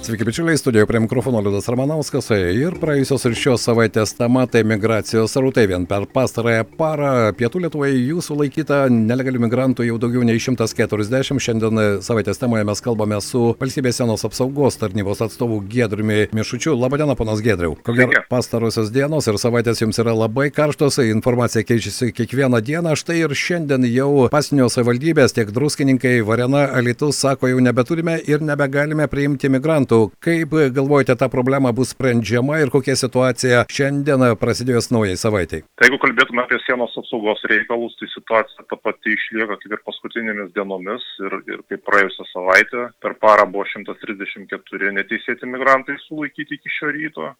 [0.00, 5.34] Sveiki, bičiuliai, studijoje prie mikrofono Liudas Ramanauskas ir praėjusios ir šios savaitės tema tai migracijos
[5.36, 5.66] rautai.
[5.68, 11.36] Vien per pastarąją parą Pietų Lietuvoje jų sulaikyta nelegalių migrantų jau daugiau nei 140.
[11.44, 16.72] Šiandien savaitės temoje mes kalbame su valstybės sienos apsaugos tarnybos atstovu Gedriumi Mišučiu.
[16.80, 17.76] Labadiena, ponas Gedriu.
[17.84, 22.96] Ko gero, pastarosios dienos ir savaitės jums yra labai karštos, informacija keičiasi kiekvieną dieną.
[22.96, 29.04] Štai ir šiandien jau pasinio savivaldybės, tiek druskininkai, Varena, Alitus sako, jau nebeturime ir nebegalime
[29.12, 29.89] priimti migrantų.
[30.22, 35.62] Kaip galvojate, ta problema bus sprendžiama ir kokia situacija šiandien prasidėjus naujai savaitai?
[35.78, 40.54] Tai jeigu kalbėtume apie sienos apsaugos reikalus, tai situacija ta pati išlieka kaip ir paskutinėmis
[40.56, 42.88] dienomis ir, ir kaip praėjusią savaitę.
[43.02, 47.32] Per parą buvo 134 neteisėti migrantai sulaikyti iki šio ryto.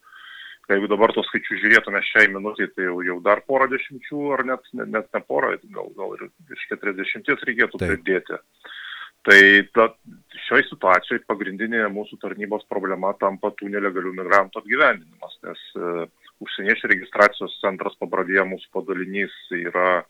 [0.71, 4.69] Jeigu dabar tos skaičius žiūrėtume šiai minutį, tai jau, jau dar porą dešimčių, ar net,
[4.79, 8.39] net, net ne porą, gal, gal ir iš 40 reikėtų pridėti.
[9.29, 9.41] Tai
[9.77, 9.91] ta,
[10.47, 16.07] šioj situacijoje pagrindinė mūsų tarnybos problema tampa tų nelegalių migrantų apgyvendinimas, nes e,
[16.41, 20.01] užsieniečių registracijos centras pabradėje mūsų padalinys yra,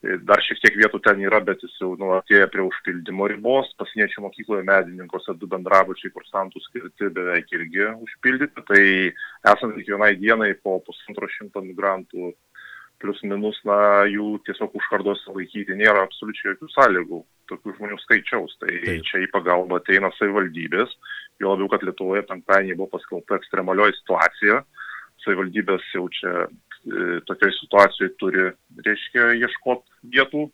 [0.00, 4.24] e, dar šiek tiek vietų ten yra, bet jis jau nulatėja prie užpildymo ribos, pasieniečių
[4.24, 8.84] mokykloje medininkose du bendrabučiai kursantų skirti beveik irgi užpildyti, tai
[9.52, 12.32] esant kiekvienai dienai po pusantro šimto migrantų
[13.02, 13.76] plius minus, na,
[14.10, 18.56] jų tiesiog užkardos laikyti nėra absoliučiai jokių sąlygų tokių žmonių skaičiaus.
[18.62, 19.04] Tai Taip.
[19.08, 20.94] čia į pagalbą ateina savivaldybės,
[21.42, 24.62] jo labiau, kad Lietuvoje penktadienį buvo paskelbta ekstremalioji situacija.
[25.24, 28.50] Savivaldybės jau čia e, tokiai situacijai turi,
[28.86, 30.46] reiškia, ieškoti vietų.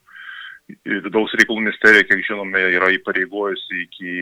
[0.84, 4.16] Vidaus reikalų ministerija, kiek žinome, yra įpareigojusi iki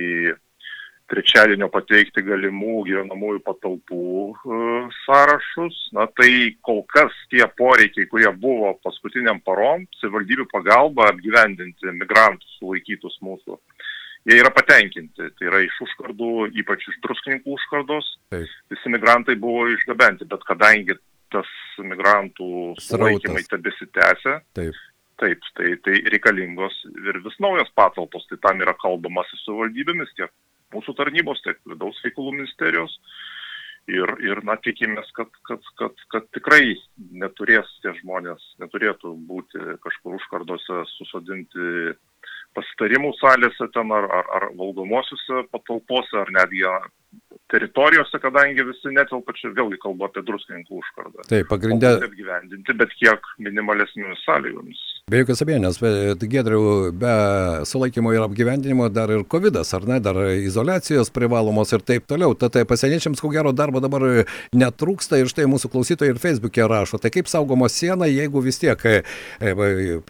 [1.10, 4.60] trečiadienio pateikti galimų gyvenamųjų patalpų e,
[5.04, 5.78] sąrašus.
[5.96, 6.30] Na tai
[6.66, 13.58] kol kas tie poreikiai, kurie buvo paskutiniam parom, savivaldybių pagalba apgyvendinti migrantus sulaikytus mūsų,
[14.26, 15.30] jie yra patenkinti.
[15.38, 18.50] Tai yra iš užkardų, ypač iš druskininkų užkardos, Taip.
[18.74, 20.98] visi migrantai buvo išgabenti, bet kadangi
[21.34, 21.48] tas
[21.82, 24.84] migrantų sulaikymai tebesitęsia, Taip.
[25.16, 30.28] Taip, tai, tai reikalingos ir vis naujos patalpos, tai tam yra kalbamasi su valdybėmis tiek
[30.74, 32.98] mūsų tarnybos, tiek vidaus reikalų ministerijos.
[33.86, 36.74] Ir, ir na, tikimės, kad, kad, kad, kad tikrai
[37.22, 41.94] neturės tie žmonės, neturėtų būti kažkur užkardose susodinti
[42.56, 46.64] pasitarimų salėse ten ar, ar, ar valgomosiuose patalpose, ar netgi
[47.52, 51.26] teritorijose, kadangi visi netelpa čia vėlgi kalbu apie druskininkų užkardą.
[51.30, 51.94] Taip, pagrindė.
[52.08, 54.82] Apgyvendinti, bet kiek minimalesnėmis sąlygomis.
[55.06, 55.76] Be jokios abejonės,
[56.18, 57.10] Gedriau, be
[57.70, 62.34] sulaikymo ir apgyvendinimo dar ir COVID, ar ne, dar izolacijos privalomos ir taip toliau.
[62.34, 64.02] Tad tai pasieniečiams, ko gero, darbo dabar
[64.50, 68.82] netrūksta ir štai mūsų klausytojai ir Facebook'e rašo, tai kaip saugoma siena, jeigu vis tiek
[68.82, 68.96] e,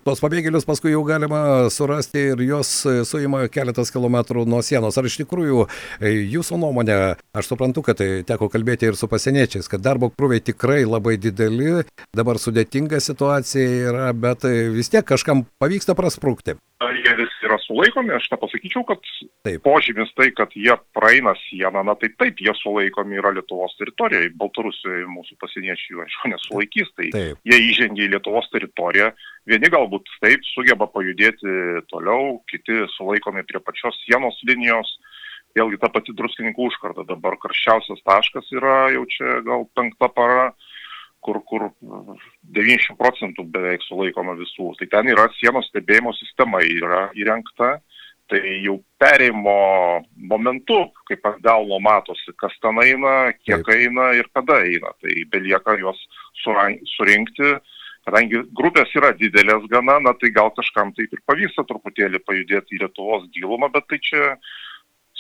[0.00, 2.72] tos pabėgėlius paskui jau galima surasti ir juos
[3.04, 4.96] suima keletas kilometrų nuo sienos.
[4.96, 5.68] Ar iš tikrųjų
[6.00, 6.98] e, jūsų nuomonė,
[7.36, 11.84] aš suprantu, kad tai teko kalbėti ir su pasieniečiais, kad darbo krūviai tikrai labai dideli,
[12.16, 16.54] dabar sudėtinga situacija yra, bet vis vis tiek kažkam pavyksta prasprūkti.
[16.84, 19.00] Ar jie visi yra sulaikomi, aš nepasakyčiau, kad
[19.42, 19.62] taip.
[19.64, 25.08] požymis tai, kad jie praeina sieną, na tai taip, jie sulaikomi yra Lietuvos teritorijoje, Baltarusijoje
[25.10, 27.40] mūsų pasieniečių, aišku, nesulaikys, tai taip.
[27.42, 29.10] jie įžengia į Lietuvos teritoriją,
[29.50, 34.92] vieni galbūt taip sugeba pajudėti toliau, kiti sulaikomi prie pačios sienos linijos,
[35.56, 40.52] vėlgi ta pati druskininkų užkarda, dabar karščiausias taškas yra jau čia gal penkta para
[41.24, 41.68] kur, kur
[42.56, 44.72] 90 procentų beveik sulaikoma visų.
[44.80, 47.76] Tai ten yra sienos stebėjimo sistema yra įrengta,
[48.30, 49.56] tai jau perėjimo
[50.30, 53.72] momentu, kaip ant delno matosi, kas ten eina, kiek Taip.
[53.76, 54.92] eina ir kada eina.
[55.02, 56.00] Tai belieka juos
[56.42, 57.56] surinkti,
[58.06, 62.84] kadangi grupės yra didelės gana, na tai gal kažkam taip ir pavyksta truputėlį pajudėti į
[62.84, 64.36] Lietuvos gilumą, bet tai čia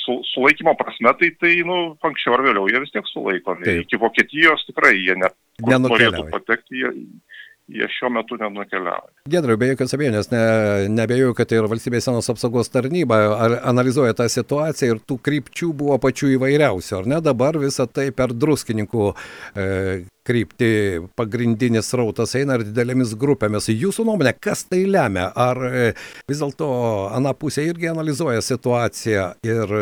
[0.06, 3.66] su, sulaikymo prasme, tai, tai nu, anksčiau ar vėliau jie vis tiek sulaikomi.
[3.66, 3.86] Taip.
[3.86, 5.30] Iki Vokietijos tikrai jie ne,
[5.64, 6.90] norėtų patekti, jie,
[7.68, 9.12] jie šiuo metu nenukeliauja.
[9.30, 10.42] Gedrai, be jokios abejonės, ne,
[10.92, 13.18] nebejoju, kad ir valstybės senos apsaugos tarnyba
[13.66, 17.22] analizuoja tą situaciją ir tų krypčių buvo pačių įvairiausių, ar ne?
[17.24, 19.66] Dabar visą tai per druskininkų e,
[20.26, 20.70] kryptį
[21.18, 23.70] pagrindinis rautas eina ir didelėmis grupėmis.
[23.70, 25.30] Jūsų nuomonė, kas tai lemia?
[25.34, 25.86] Ar e,
[26.28, 26.70] vis dėlto
[27.16, 29.76] Ana pusė irgi analizuoja situaciją ir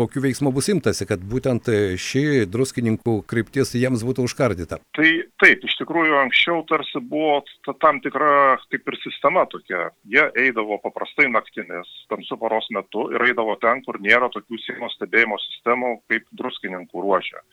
[0.00, 1.70] kokiu veiksmu bus imtasi, kad būtent
[2.00, 4.80] ši druskininkų kryptis jiems būtų užkardyta?
[4.96, 5.10] Tai
[5.42, 9.90] taip, iš tikrųjų anksčiau tarsi buvo ta, tam tikra kaip ir sistema tokia.
[10.10, 15.40] Jie eidavo paprastai naktinis, tamsiu paros metu ir eidavo ten, kur nėra tokių sienos stebėjimo
[15.46, 17.44] sistemų kaip druskininkų ruožė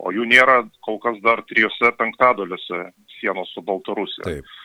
[0.00, 4.24] o jų nėra kol kas dar trijose penktadaliuose sienos su Baltarusija.
[4.24, 4.58] Taip.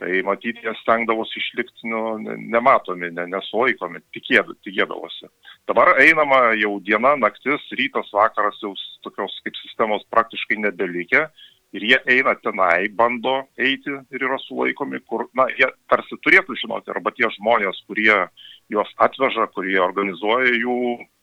[0.00, 5.28] Tai matyti, jie stengdavosi išlikti nu, nematomi, ne, nesulaikomi, tikėd, tikėdavosi.
[5.68, 8.72] Dabar einama jau diena, naktis, rytas, vakaras jau
[9.04, 11.26] tokios kaip sistemos praktiškai nebelikė
[11.76, 16.90] ir jie eina tenai, bando eiti ir yra sulaikomi, kur, na, jie tarsi turėtų žinoti,
[16.94, 18.16] arba tie žmonės, kurie
[18.70, 20.76] juos atveža, kurie organizuoja jų,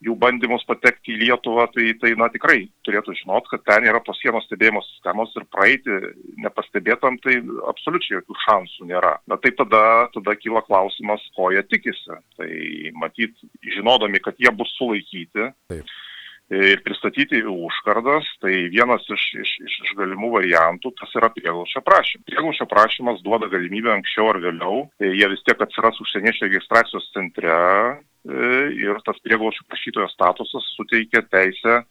[0.06, 4.20] jų bandymus patekti į Lietuvą, tai, tai, na, tikrai turėtų žinoti, kad ten yra tos
[4.22, 6.00] sienos stebėjimo sistemos ir praeiti
[6.44, 7.40] nepastebėtam, tai
[7.72, 9.16] absoliučiai jokių šansų nėra.
[9.32, 9.84] Na, tai tada,
[10.16, 12.20] tada kyla klausimas, ko jie tikisi.
[12.38, 12.52] Tai
[13.00, 13.40] matyt,
[13.78, 15.52] žinodami, kad jie bus sulaikyti.
[15.72, 15.98] Taip
[16.54, 19.52] ir pristatyti užkardas, tai vienas iš, iš,
[19.84, 22.26] iš galimų variantų tas yra prieglaušio prašymas.
[22.30, 27.52] Prieglaušio prašymas duoda galimybę anksčiau ar vėliau, tai jie vis tiek atsiras užsieniečių registracijos centre
[27.52, 31.82] e, ir tas prieglaušio prašytojo statusas suteikia teisę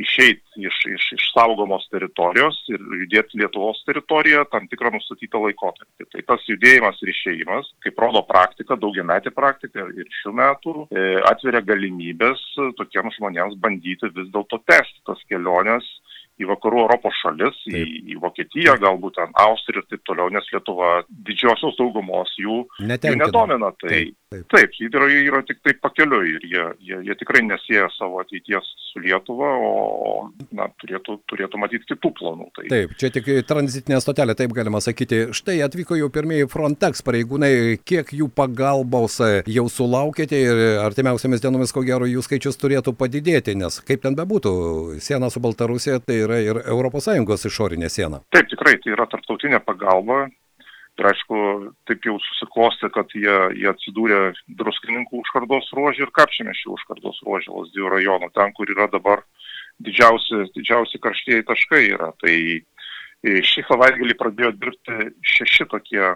[0.00, 6.08] išeiti iš, iš, iš saugomos teritorijos ir judėti Lietuvos teritoriją tam tikrą nustatytą laikotarpį.
[6.14, 11.60] Tai tas judėjimas ir išėjimas, kaip rodo praktika, daugiametė praktika ir šių metų, e, atveria
[11.66, 12.44] galimybės
[12.78, 15.88] tokiems žmonėms bandyti vis dėlto tęsti tas keliones
[16.40, 17.82] į vakarų Europos šalis, į,
[18.14, 20.92] į Vokietiją, galbūt ten Austriją ir taip toliau, nes Lietuva
[21.28, 23.72] didžiosios daugumos jų, jų nedomina.
[23.82, 24.46] Tai, taip, taip.
[24.54, 29.00] taip yra, yra tik tai pakeliui ir jie, jie, jie tikrai nesieja savo ateities su
[29.02, 32.48] Lietuva, o na, turėtų, turėtų matyti kitų planų.
[32.56, 32.66] Tai...
[32.72, 35.24] Taip, čia tik tranzitinė stotelė, taip galima sakyti.
[35.36, 39.18] Štai atvyko jau pirmieji Frontex pareigūnai, kiek jų pagalbos
[39.48, 44.52] jau sulaukėte ir artimiausiamis dienomis, ko gero, jų skaičius turėtų padidėti, nes kaip ten bebūtų,
[45.02, 48.22] siena su Baltarusija tai yra ir ES išorinė siena.
[48.34, 50.26] Taip, tikrai, tai yra tarptautinė pagalba.
[51.02, 51.36] Ir aišku,
[51.90, 54.18] taip jau susiklosti, kad jie, jie atsidūrė
[54.60, 59.24] druskininkų užkardos ruožį ir kapčiamišį užkardos ruožį Lasdijų rajono, ten, kur yra dabar
[59.82, 62.12] didžiausi, didžiausi karštieji taškai yra.
[62.22, 62.36] Tai
[63.50, 66.06] šį savaitgalį pradėjo dirbti šeši tokie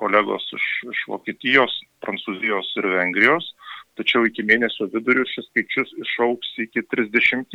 [0.00, 3.52] kolegos iš, iš Vokietijos, Prancūzijos ir Vengrijos,
[4.00, 7.52] tačiau iki mėnesio vidurių šis skaičius išauks iki 30.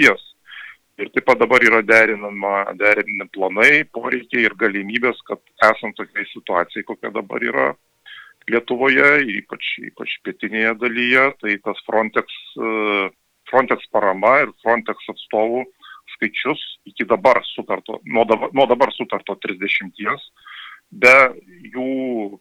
[0.97, 6.87] Ir taip pat dabar yra derinama, derinami planai, poreikiai ir galimybės, kad esant tokiai situacijai,
[6.87, 7.67] kokia dabar yra
[8.47, 9.09] Lietuvoje,
[9.41, 12.37] ypač, ypač pietinėje dalyje, tai tas Frontex,
[13.51, 15.65] Frontex parama ir Frontex atstovų
[16.15, 19.91] skaičius iki dabar sutarto, nuo dabar, nuo dabar sutarto 30,
[21.03, 21.15] be
[21.75, 21.91] jų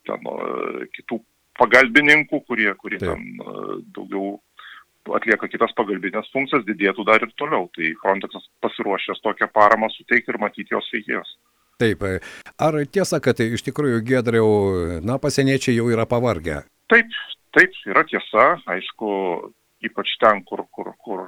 [0.06, 0.30] ten,
[0.94, 1.20] kitų
[1.58, 3.12] pagalbininkų, kurie, kurie Taip.
[3.12, 4.36] ten daugiau
[5.16, 7.68] atlieka kitas pagalbinės funkcijas, didėtų dar ir toliau.
[7.76, 11.36] Tai Frontexas pasiruošęs tokią paramą suteikti ir matyti jos veikėjus.
[11.76, 12.04] Taip,
[12.56, 14.50] ar tiesa, kad iš tikrųjų Gedriau,
[15.04, 16.62] na, pasieniečiai jau yra pavargę?
[16.88, 17.12] Taip,
[17.52, 19.10] taip, yra tiesa, aišku,
[19.84, 21.26] ypač ten, kur, kur, kur,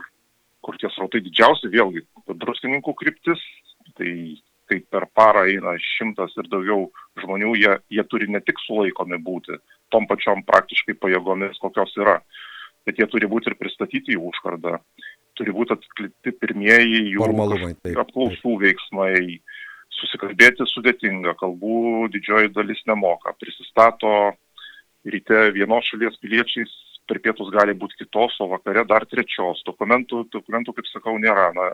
[0.64, 3.42] kur tie srautai didžiausi, vėlgi, druskininkų kryptis,
[4.00, 4.12] tai
[4.68, 6.88] kai per parą eina šimtas ir daugiau
[7.22, 9.56] žmonių, jie, jie turi ne tik sulaikomi būti
[9.92, 12.18] tom pačiom praktiškai pajėgomis, kokios yra
[12.88, 14.78] bet jie turi būti ir pristatyti į užkardą,
[15.38, 17.28] turi būti atlikti pirmieji jų
[18.00, 19.38] apklausų veiksmai,
[19.98, 24.12] susikalbėti sudėtinga, kalbų didžioji dalis nemoka, prisistato
[25.08, 26.72] ryte vienos šalies piliečiais,
[27.08, 29.62] per pietus gali būti kitos, o vakare dar trečios.
[29.66, 31.48] Dokumentų, dokumentų kaip sakau, nėra.
[31.56, 31.70] Na,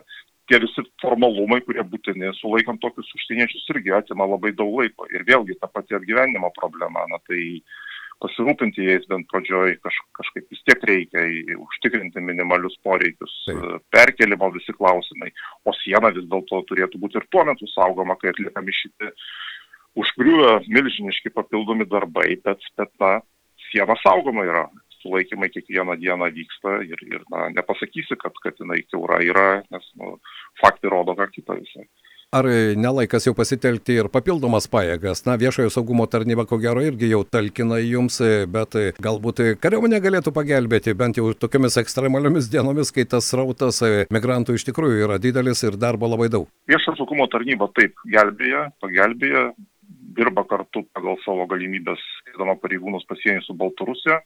[0.49, 5.09] tie visi formalumai, kurie būtini, sulaikant tokius užsieniečius, irgi atima labai daug laiko.
[5.11, 7.03] Ir vėlgi ta pati atgyvenimo problema.
[7.11, 7.41] Na, tai
[8.23, 11.25] pasirūpinti jais bent pradžioj kaž, kažkaip vis tiek reikia
[11.59, 13.83] užtikrinti minimalius poreikius, Taip.
[13.93, 15.33] perkelimo visi klausimai,
[15.65, 19.11] o siena vis dėlto turėtų būti ir tuo metu saugoma, kai atliekami šitie
[19.99, 23.17] užgriuvę milžiniški papildomi darbai, bet, bet na,
[23.69, 24.65] siena saugoma yra,
[25.01, 30.17] sulaikymai kiekvieną dieną vyksta ir, ir na, nepasakysi, kad, kad jinai keura yra, nes nu,
[30.61, 31.85] faktai rodo ką kitą visą.
[32.35, 35.21] Ar nelaikas jau pasitelkti ir papildomas pajėgas?
[35.23, 38.17] Na, viešojo saugumo tarnyba ko gero irgi jau talkina jums,
[38.51, 38.75] bet
[39.05, 43.79] galbūt kariuomenė galėtų pagelbėti bent jau tokiamis ekstremaliomis dienomis, kai tas rautas
[44.11, 46.49] migrantų iš tikrųjų yra didelis ir darbo labai daug.
[46.67, 49.45] Viešojo saugumo tarnyba taip gelbėja, pagelbėja,
[50.19, 54.19] dirba kartu pagal savo galimybės, skirdama pareigūnus pasienį su Baltarusija.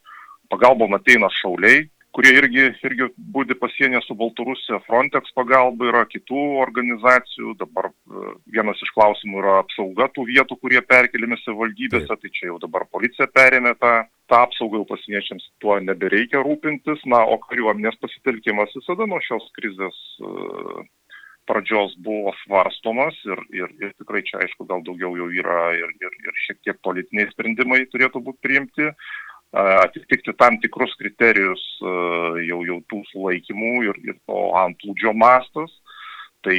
[0.49, 1.85] Pagalbom ateina šauliai,
[2.15, 8.81] kurie irgi, irgi būdi pasienė su Baltarusija, Frontex pagalba yra kitų organizacijų, dabar e, vienas
[8.85, 13.75] iš klausimų yra apsauga tų vietų, kurie perkeliami savivaldybėse, tai čia jau dabar policija perėmė
[13.81, 13.93] tą,
[14.31, 20.01] tą apsaugą, jau pasieniečiams tuo nebereikia rūpintis, na, o kariuomenės pasitelkimas visada nuo šios krizės
[20.25, 20.81] uh,
[21.49, 26.17] pradžios buvo svarstomas ir, ir, ir tikrai čia aišku gal daugiau jau yra ir, ir,
[26.27, 28.91] ir šiek tiek politiniai sprendimai turėtų būti priimti
[29.53, 31.61] atitikti tam tikrus kriterijus
[32.45, 35.73] jau, jau tų sulaikymų ir, ir to antplūdžio mastas.
[36.45, 36.55] Tai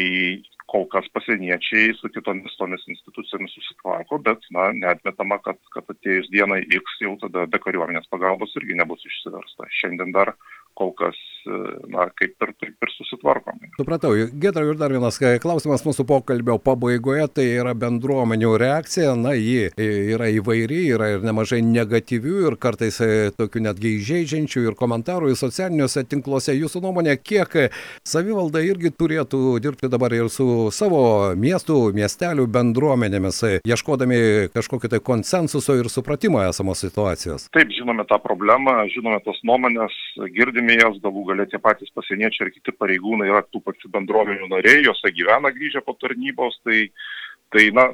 [0.70, 6.60] kol kas pasieniečiai su kitomis tomis institucijomis susitvarko, bet, na, netmetama, kad, kad atėjus dienai
[6.68, 9.66] X jau tada be kariuomenės pagalbos irgi nebus išsiversta.
[9.80, 10.34] Šiandien dar
[10.78, 11.16] kol kas,
[11.90, 13.60] na, kaip ir, taip ir susitvarkom.
[13.78, 19.70] Supratau, Gedra ir dar vienas klausimas mūsų pokalbio pabaigoje, tai yra bendruomenių reakcija, na, ji
[19.76, 23.00] yra įvairi, yra ir nemažai negatyvių ir kartais
[23.38, 26.56] tokių netgi įžeidžiančių ir komentarų į socialiniuose tinkluose.
[26.56, 27.56] Jūsų nuomonė, kiek
[28.06, 34.20] savivalda irgi turėtų dirbti dabar ir su savo miestų, miestelių bendruomenėmis, ieškodami
[34.54, 37.48] kažkokio tai konsensuso ir supratimo esamos situacijos?
[37.56, 39.96] Taip, žinome tą problemą, žinome tos nuomonės,
[40.36, 44.84] girdime jas, galų galia tie patys pasieniečiai ir kiti pareigūnai yra tų pačių bendruomenių nariai,
[44.84, 46.90] juose gyvena grįžę po tarnybos, tai,
[47.54, 47.86] tai na,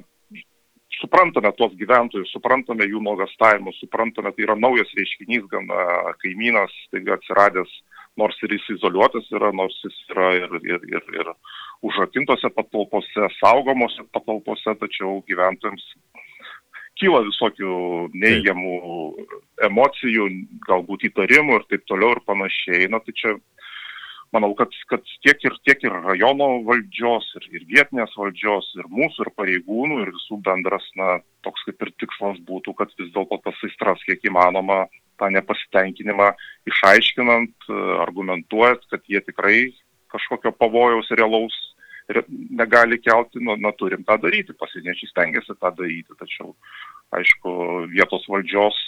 [1.01, 7.73] suprantame tuos gyventojus, suprantame jų nuogastavimus, suprantame, tai yra naujas reiškinys, gana kaimynas, taigi atsiradęs,
[8.17, 11.33] nors ir jis izoliuotas yra, nors jis yra ir, ir, ir, ir
[11.87, 15.85] užrakintose patalpose, saugomose patalpose, tačiau gyventojams
[17.01, 17.75] kyla visokių
[18.17, 18.77] neigiamų
[19.69, 20.29] emocijų,
[20.67, 22.89] galbūt įtarimų ir taip toliau ir panašiai.
[22.93, 23.35] Na, tai čia
[24.35, 29.27] manau, kad, kad tiek, ir, tiek ir rajono valdžios, ir, ir vietinės valdžios, ir mūsų,
[29.27, 33.61] ir pareigūnų, ir visų bendras, na, toks kaip ir tikslas būtų, kad vis dėlto tas
[33.69, 34.87] aistras kiek įmanoma
[35.21, 36.33] tą nepasitenkinimą
[36.69, 37.71] išaiškinant,
[38.05, 39.59] argumentuojant, kad jie tikrai
[40.13, 41.57] kažkokio pavojaus realaus
[42.51, 46.55] negali kelti, nu, na, turim tą daryti, pasieniečiai stengiasi tą daryti, tačiau,
[47.17, 47.53] aišku,
[47.93, 48.79] vietos valdžios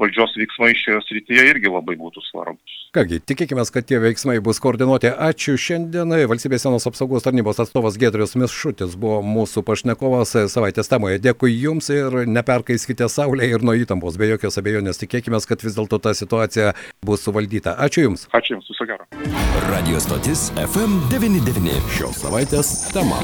[0.00, 2.76] valdžios veiksmai šioje srityje irgi labai būtų svarbus.
[2.96, 5.12] Kągi, tikėkime, kad tie veiksmai bus koordinuoti.
[5.12, 6.10] Ačiū šiandien.
[6.30, 11.20] Valstybės sienos apsaugos tarnybos atstovas Gedrius Mišutis buvo mūsų pašnekovas savaitės temoje.
[11.22, 14.18] Dėkui Jums ir neperkaiskite saulę ir nuo įtampos.
[14.20, 16.74] Be jokios abejonės tikėkime, kad vis dėlto ta situacija
[17.06, 17.78] bus suvaldyta.
[17.78, 18.26] Ačiū Jums.
[18.34, 19.06] Ačiū Jums, viso gero.
[19.70, 21.78] Radio stotis FM99.
[21.94, 23.22] Šios savaitės tema.